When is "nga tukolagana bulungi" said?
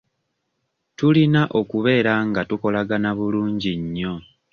2.27-3.71